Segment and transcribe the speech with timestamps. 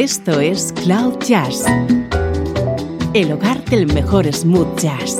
[0.00, 1.64] Esto es Cloud Jazz,
[3.14, 5.18] el hogar del mejor smooth jazz,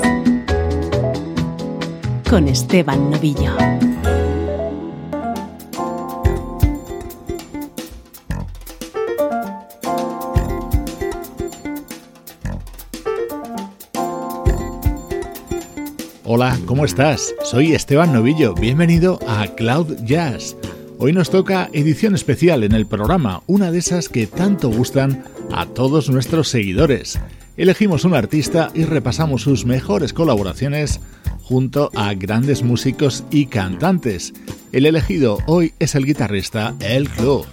[2.29, 3.57] con Esteban Novillo.
[16.23, 17.35] Hola, ¿cómo estás?
[17.43, 20.55] Soy Esteban Novillo, bienvenido a Cloud Jazz
[21.01, 25.65] Hoy nos toca edición especial en el programa, una de esas que tanto gustan a
[25.65, 27.17] todos nuestros seguidores.
[27.55, 30.99] Elegimos un artista y repasamos sus mejores colaboraciones
[31.41, 34.33] junto a grandes músicos y cantantes.
[34.73, 37.45] El elegido hoy es el guitarrista El Club.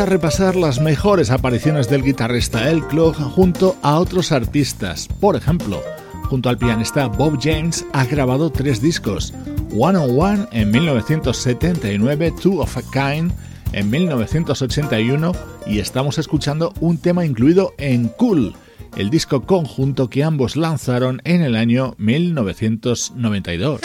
[0.00, 5.06] A repasar las mejores apariciones del guitarrista El Clog junto a otros artistas.
[5.20, 5.82] Por ejemplo,
[6.24, 9.34] junto al pianista Bob James ha grabado tres discos:
[9.76, 13.32] One on One en 1979, Two of a Kind
[13.72, 15.32] en 1981
[15.66, 18.54] y estamos escuchando un tema incluido en Cool,
[18.96, 23.82] el disco conjunto que ambos lanzaron en el año 1992.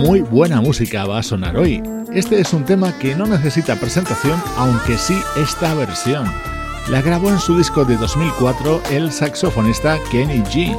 [0.00, 1.82] Muy buena música va a sonar hoy.
[2.12, 6.30] Este es un tema que no necesita presentación, aunque sí esta versión.
[6.88, 10.76] La grabó en su disco de 2004 el saxofonista Kenny G.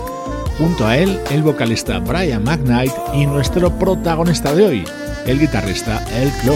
[0.58, 4.84] Junto a él, el vocalista Brian McKnight y nuestro protagonista de hoy,
[5.26, 6.56] el guitarrista El Clo.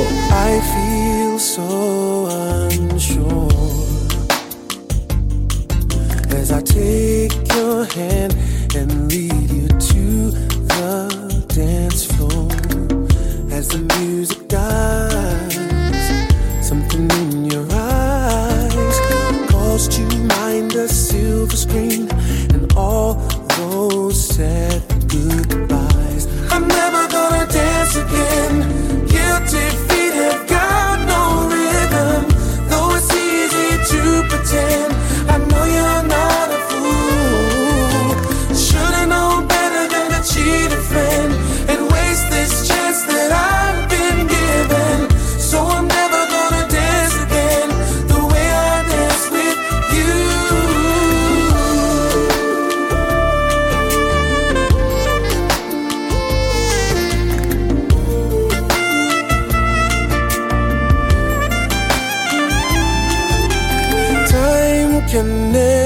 [65.16, 65.85] can never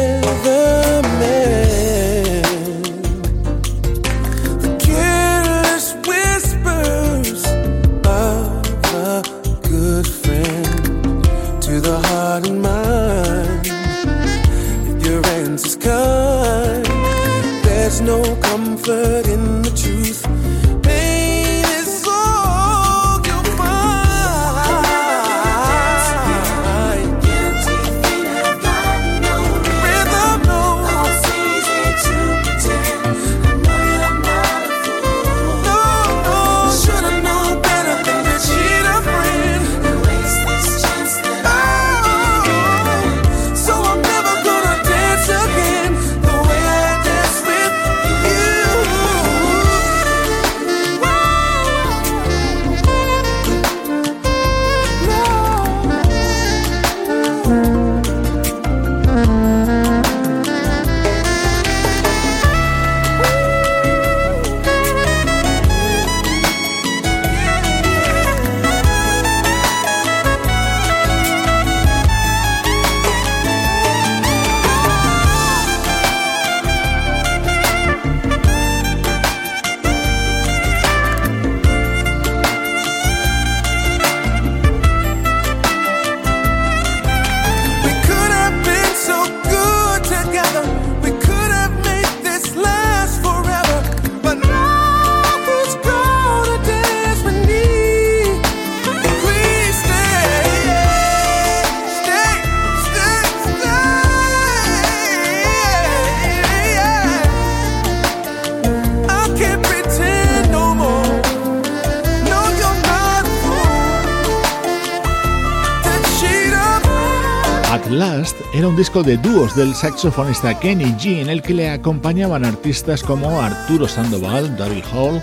[118.76, 123.88] disco de dúos del saxofonista Kenny G en el que le acompañaban artistas como Arturo
[123.88, 125.22] Sandoval, Daryl Hall,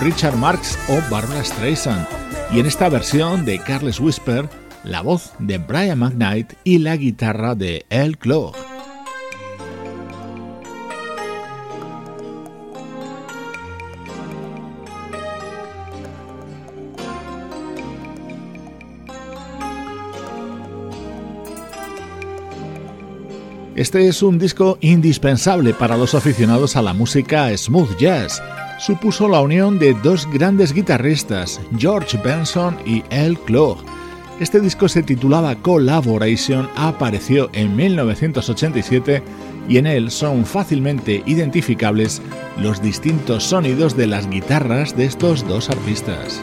[0.00, 2.06] Richard Marx o Barbara Streisand.
[2.52, 4.48] Y en esta versión de Carles Whisper,
[4.82, 8.75] la voz de Brian McKnight y la guitarra de El Clog.
[23.76, 28.42] Este es un disco indispensable para los aficionados a la música smooth jazz.
[28.78, 33.76] Supuso la unión de dos grandes guitarristas, George Benson y El Clog.
[34.40, 39.22] Este disco se titulaba Collaboration, apareció en 1987
[39.68, 42.22] y en él son fácilmente identificables
[42.58, 46.42] los distintos sonidos de las guitarras de estos dos artistas.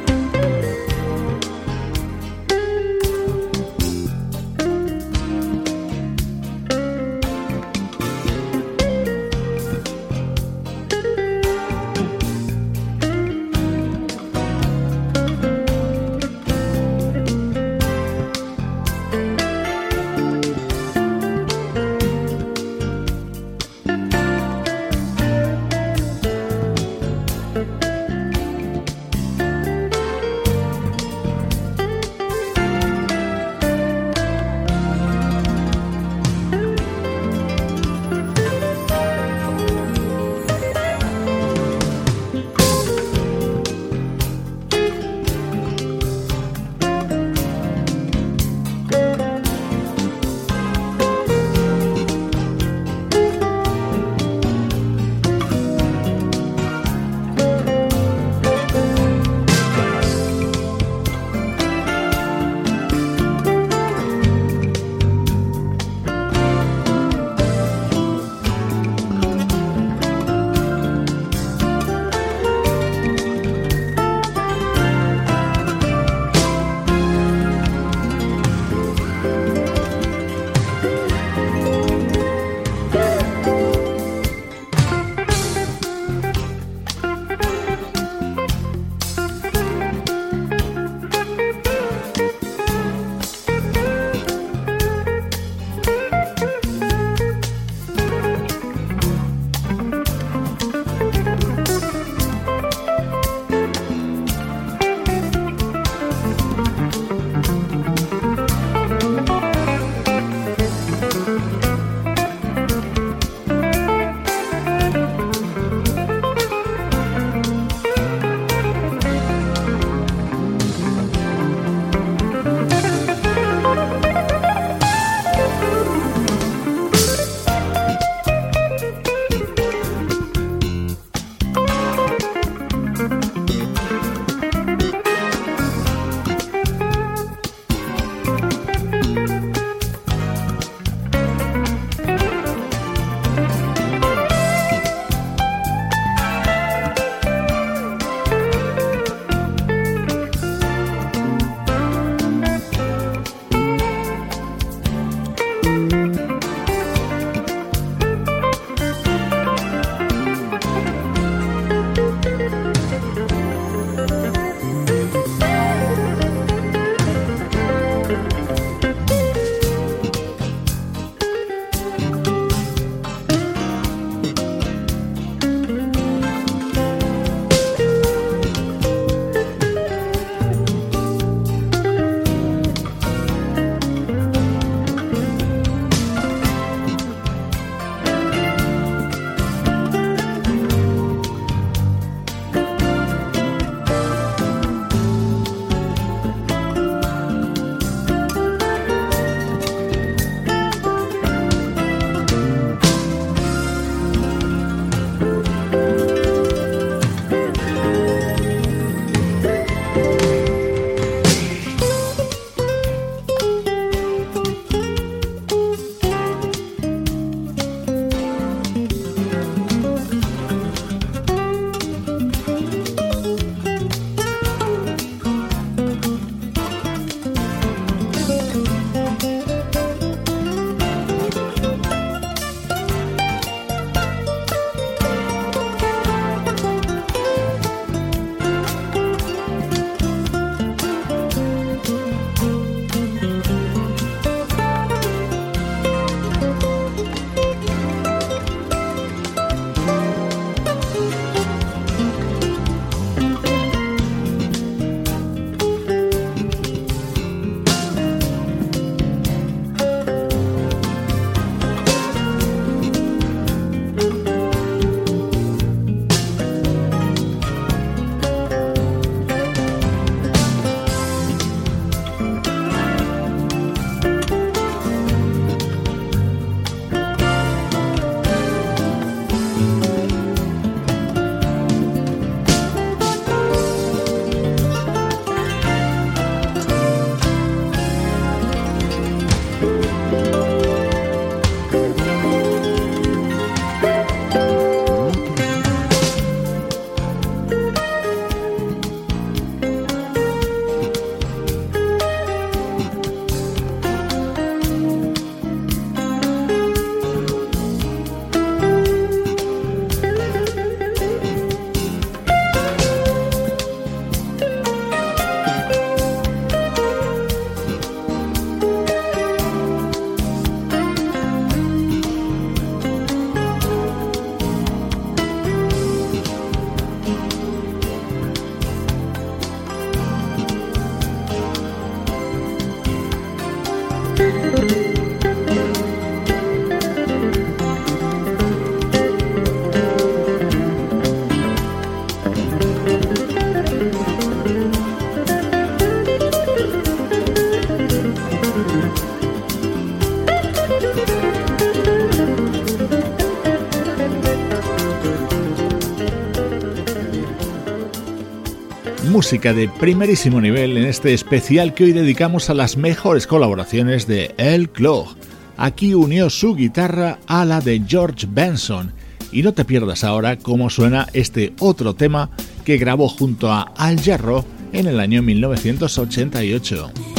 [359.23, 364.35] Música de primerísimo nivel en este especial que hoy dedicamos a las mejores colaboraciones de
[364.35, 365.15] El Clog.
[365.55, 368.91] Aquí unió su guitarra a la de George Benson.
[369.31, 372.31] Y no te pierdas ahora cómo suena este otro tema
[372.65, 377.12] que grabó junto a Al Jarro en el año 1988.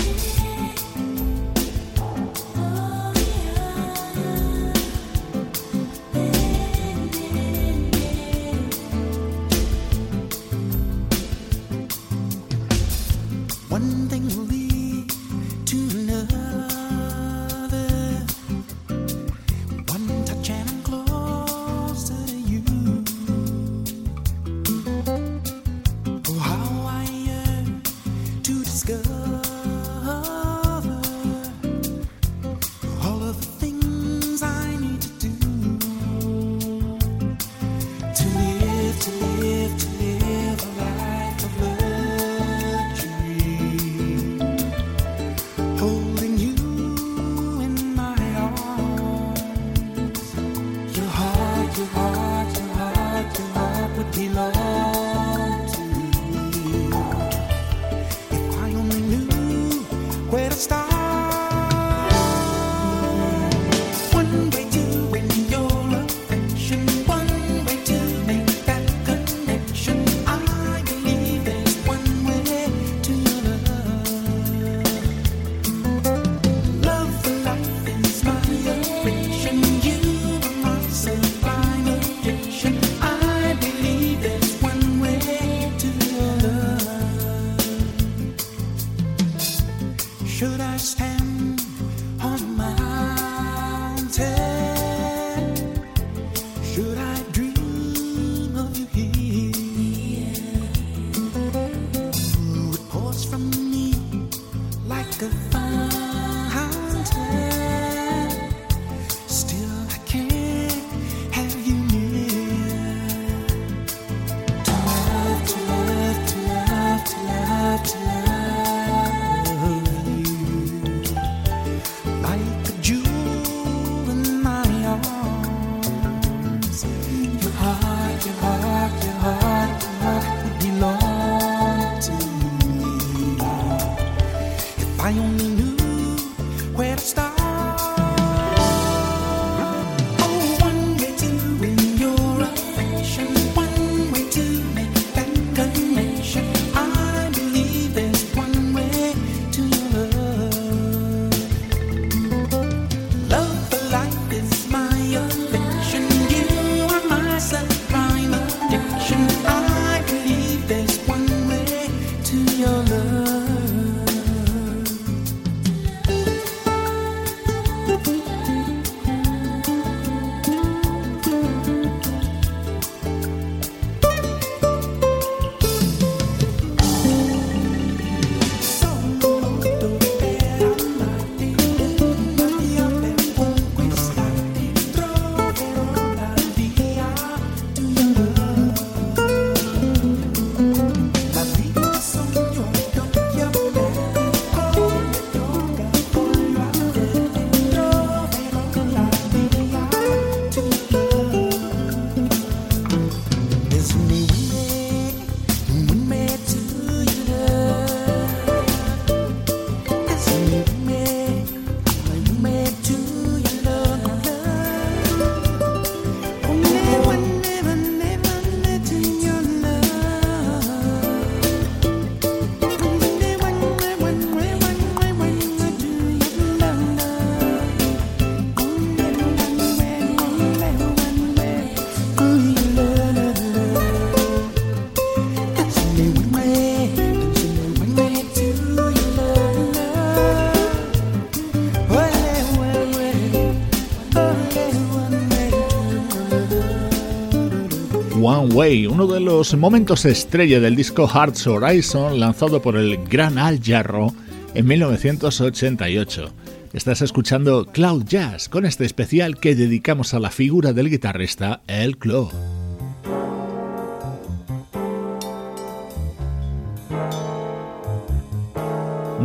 [248.55, 254.15] Uno de los momentos estrella del disco Hearts Horizon lanzado por el gran Al Jarro
[254.55, 256.33] en 1988.
[256.73, 261.99] Estás escuchando Cloud Jazz con este especial que dedicamos a la figura del guitarrista El
[261.99, 262.31] Claw.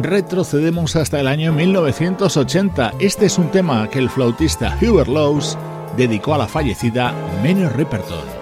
[0.01, 2.93] Retrocedemos hasta el año 1980.
[2.99, 5.55] Este es un tema que el flautista Hubert Lowes
[5.97, 7.13] dedicó a la fallecida
[7.43, 8.38] Minnie Riperton.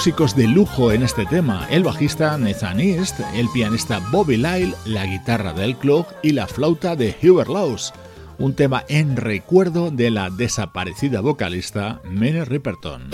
[0.00, 5.04] Músicos de lujo en este tema, el bajista Nathan East, el pianista Bobby Lyle, la
[5.04, 7.92] guitarra del club y la flauta de Hubert Laws,
[8.38, 13.10] un tema en recuerdo de la desaparecida vocalista Minnie Riperton.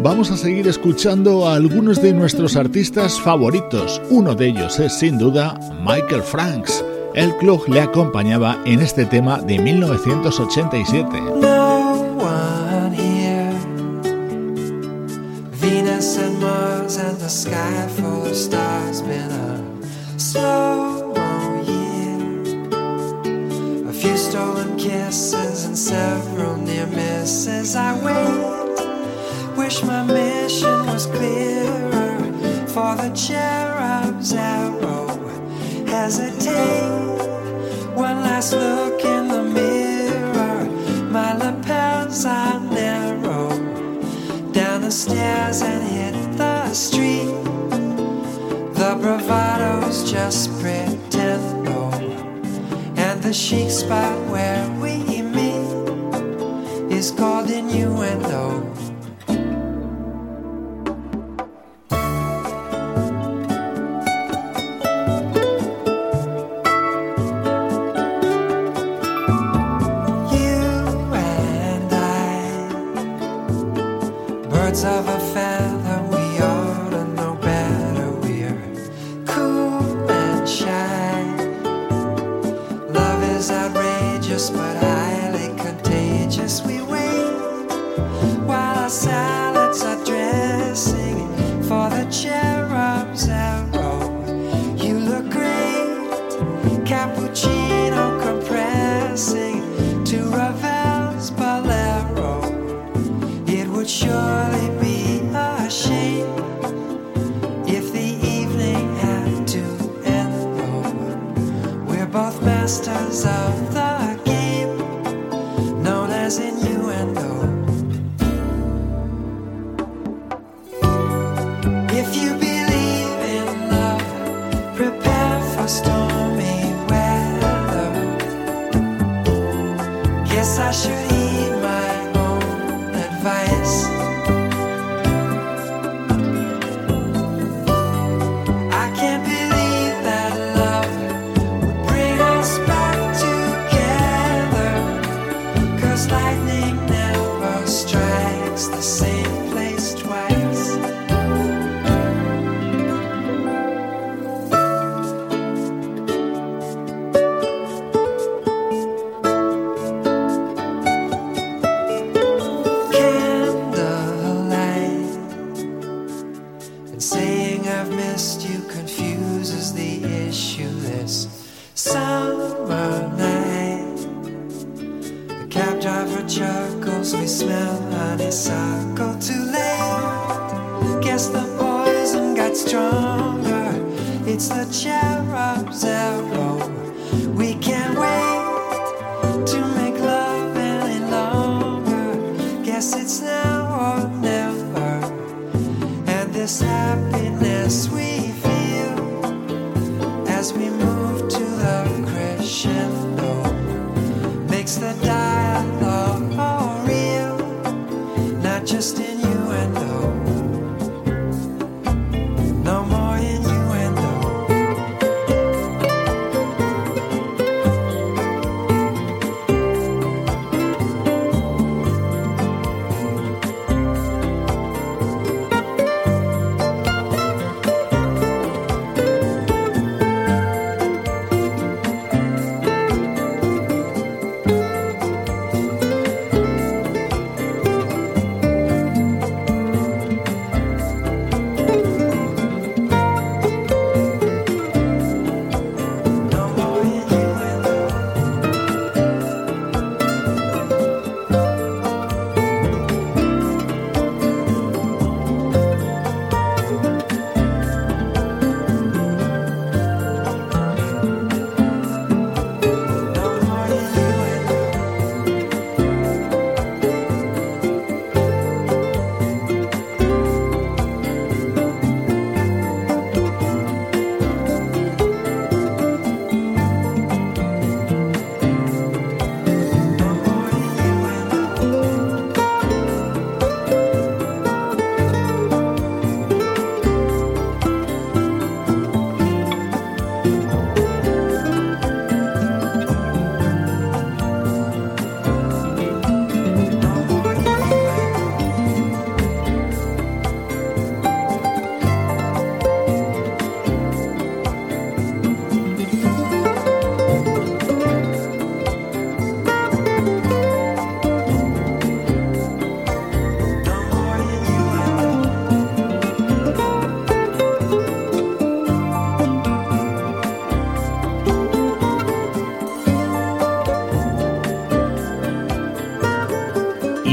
[0.00, 5.18] Vamos a seguir escuchando a algunos de nuestros artistas favoritos, uno de ellos es sin
[5.18, 6.84] duda Michael Franks.
[7.14, 11.51] El club le acompañaba en este tema de 1987.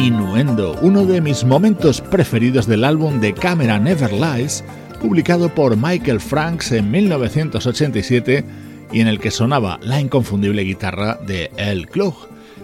[0.06, 4.64] Innuendo, uno de mis momentos preferidos del álbum de Camera Never Lies,
[5.02, 8.46] publicado por Michael Franks en 1987
[8.94, 12.16] y en el que sonaba la inconfundible guitarra de El Klug.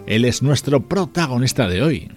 [0.07, 2.11] Él es nuestro protagonista de hoy.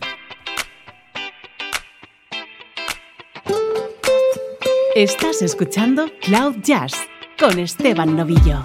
[4.95, 6.93] Estás escuchando Cloud Jazz
[7.39, 8.63] con Esteban Novillo.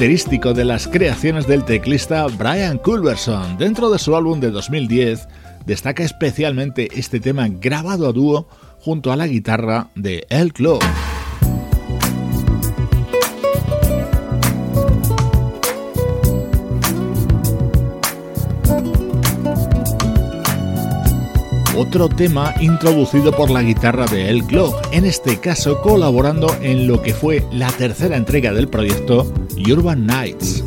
[0.00, 3.58] Característico de las creaciones del teclista Brian Culberson.
[3.58, 5.28] Dentro de su álbum de 2010
[5.66, 8.48] destaca especialmente este tema grabado a dúo
[8.80, 10.82] junto a la guitarra de El Club.
[21.76, 27.00] otro tema introducido por la guitarra de El Club, en este caso colaborando en lo
[27.00, 29.26] que fue la tercera entrega del proyecto
[29.68, 30.59] Urban Nights.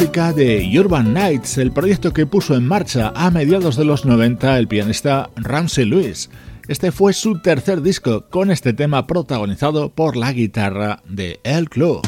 [0.00, 4.58] Música de Urban Nights, el proyecto que puso en marcha a mediados de los 90
[4.58, 6.30] el pianista Ramsey Lewis.
[6.68, 12.00] Este fue su tercer disco con este tema protagonizado por la guitarra de El Club.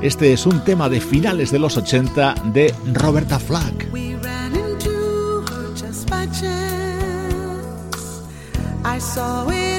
[0.00, 3.94] Este es un tema de finales de los 80 de Roberta Flack.
[8.84, 9.73] you do.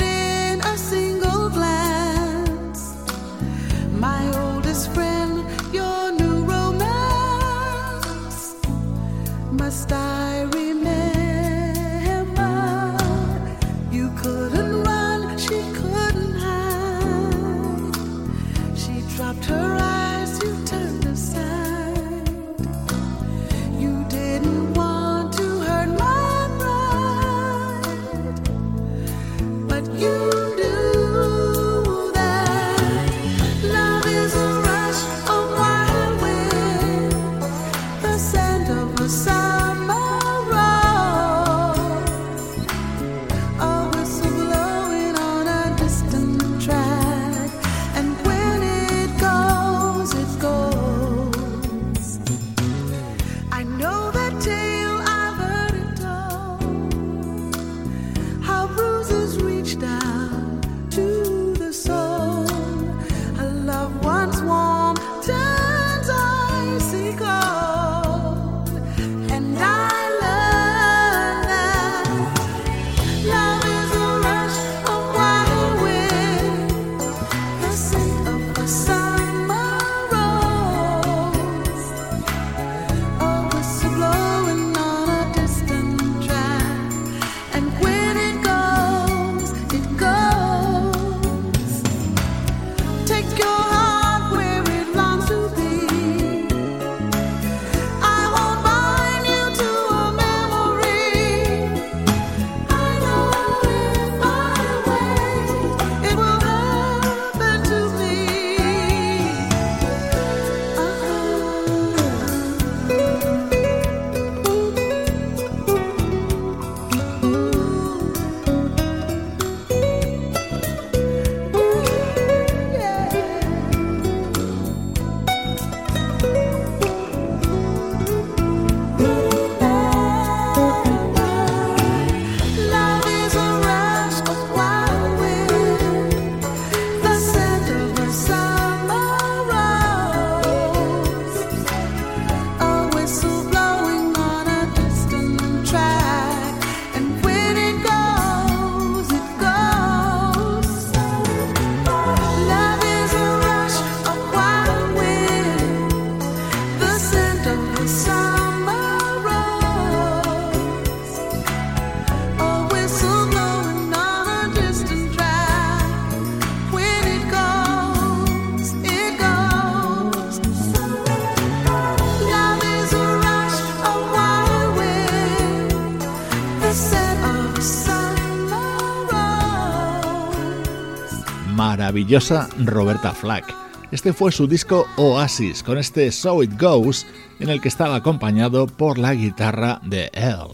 [182.64, 183.54] Roberta Flack.
[183.92, 187.06] Este fue su disco Oasis, con este So It Goes,
[187.40, 190.50] en el que estaba acompañado por la guitarra de Elle.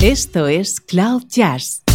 [0.00, 1.85] Esto es Cloud Jazz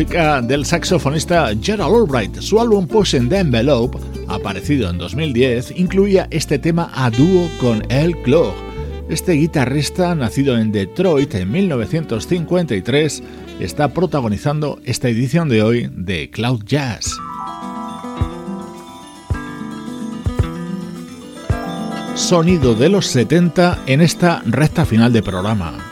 [0.00, 2.40] música del saxofonista Gerald Albright.
[2.40, 3.98] Su álbum Pushing the Envelope,
[4.28, 8.54] aparecido en 2010, incluía este tema a dúo con El Clog.
[9.10, 13.22] Este guitarrista, nacido en Detroit en 1953,
[13.60, 17.18] está protagonizando esta edición de hoy de Cloud Jazz.
[22.14, 25.89] Sonido de los 70 en esta recta final de programa.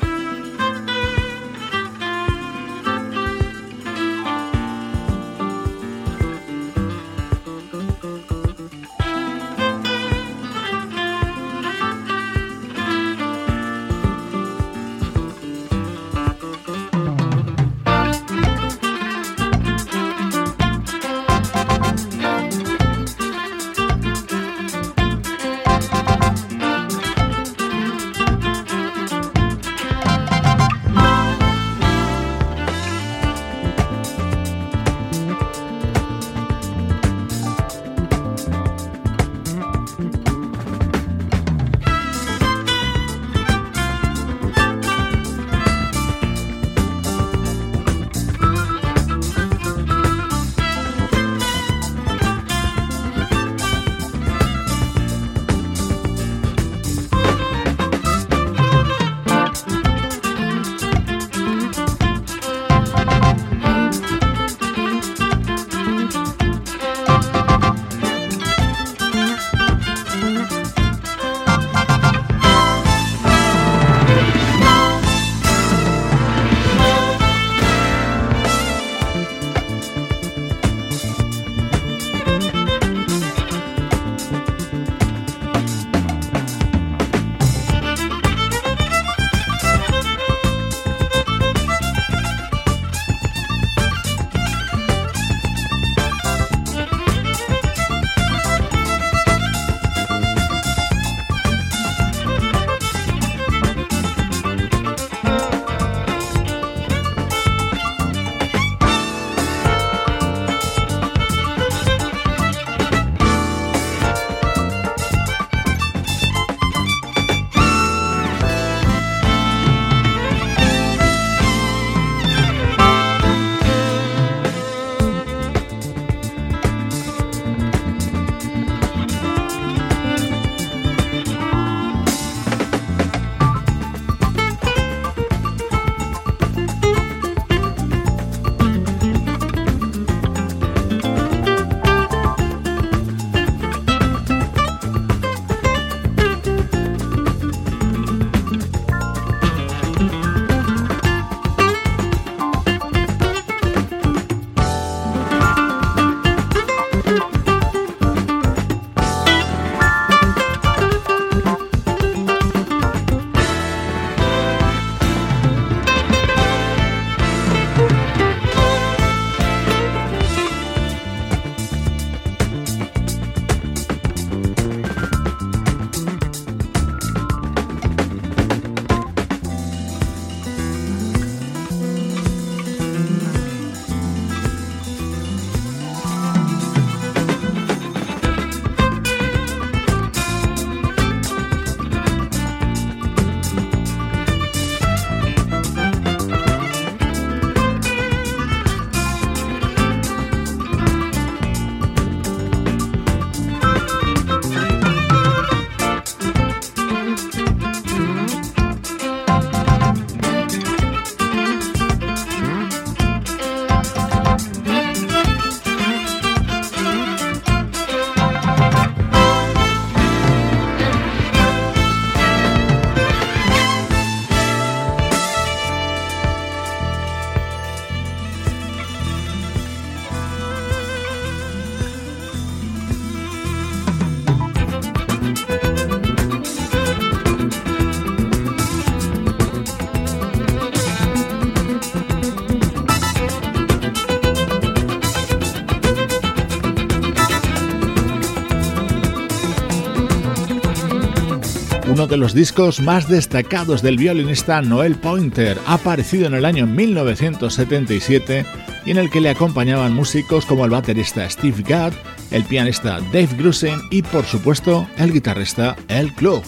[252.08, 258.46] De los discos más destacados del violinista Noel Pointer, aparecido en el año 1977
[258.86, 261.92] y en el que le acompañaban músicos como el baterista Steve Gadd,
[262.30, 266.42] el pianista Dave Grusin y por supuesto el guitarrista El Club.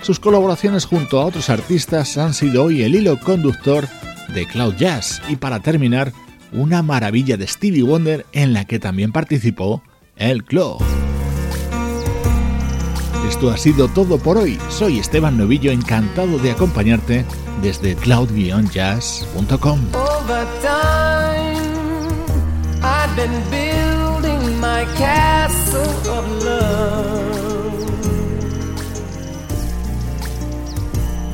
[0.00, 3.86] Sus colaboraciones junto a otros artistas han sido hoy el hilo conductor
[4.34, 6.12] de Cloud Jazz y para terminar
[6.52, 9.82] una maravilla de Stevie Wonder en la que también participó
[10.16, 10.82] el Club.
[13.32, 14.58] Esto ha sido todo por hoy.
[14.68, 17.24] Soy Esteban Novillo, encantado de acompañarte
[17.62, 19.78] desde cloud-jazz.com.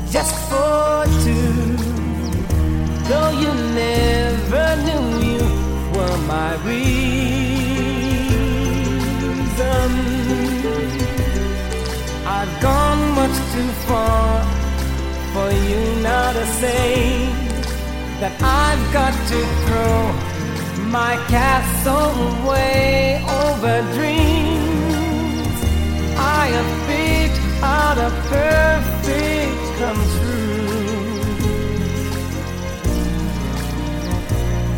[0.09, 1.75] Just for two,
[3.09, 5.43] though you never knew you
[5.93, 6.55] were my
[12.41, 14.45] I've gone much too far
[15.33, 17.27] for you now to say
[18.21, 19.99] that I've got to throw
[20.87, 25.57] my castle away over dreams.
[26.15, 31.19] I have picked out a perfect come true.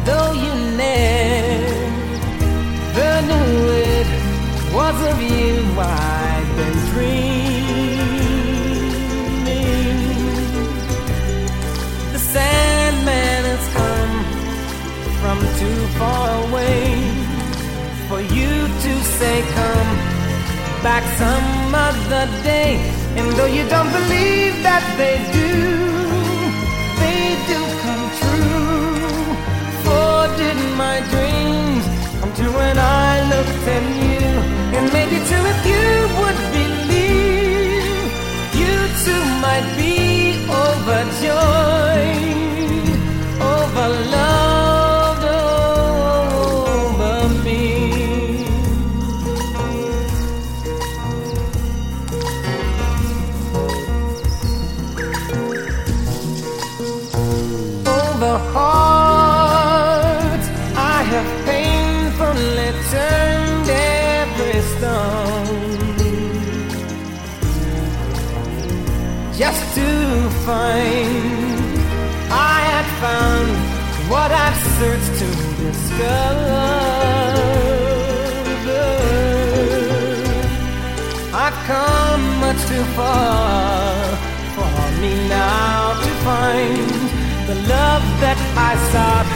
[0.07, 0.53] Though you
[0.85, 1.11] never
[3.29, 3.53] knew
[3.93, 4.09] it
[4.73, 7.40] was of you I've been dreaming.
[15.61, 16.81] Too far away
[18.09, 18.53] for you
[18.85, 19.91] to say come
[20.87, 21.49] back some
[21.87, 22.71] other day.
[23.17, 25.51] And though you don't believe that they do,
[27.01, 29.05] they do come true.
[29.83, 31.85] For did my dreams
[32.19, 34.27] come true when I looked at you?
[34.77, 35.87] And maybe too if you
[36.19, 38.09] would believe,
[38.61, 39.95] you too might be
[40.65, 42.30] overjoyed
[70.51, 71.79] find
[72.53, 73.49] I had found
[74.11, 75.29] what I've searched to
[75.63, 76.63] discover.
[81.43, 83.95] I've come much too far
[84.55, 86.89] for me now to find
[87.49, 88.39] the love that
[88.69, 89.29] I sought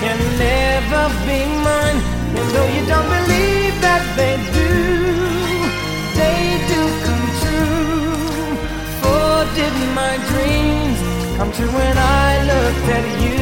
[0.00, 2.00] can never be mine.
[2.38, 5.23] And though you don't believe that they do,
[9.54, 10.98] did my dreams
[11.36, 13.38] come true when I looked at you?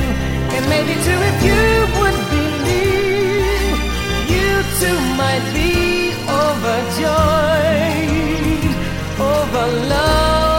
[0.54, 1.62] And maybe too, if you
[1.98, 3.78] would believe,
[4.34, 4.48] you
[4.80, 5.72] too might be
[6.44, 7.42] overjoyed
[9.18, 10.51] over love,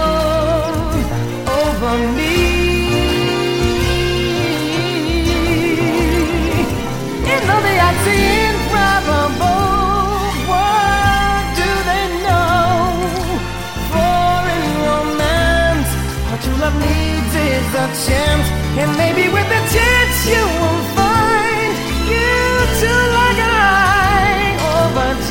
[17.88, 18.48] chance,
[18.80, 21.74] and maybe with a chance you will find
[22.14, 22.36] you
[22.82, 24.56] too like I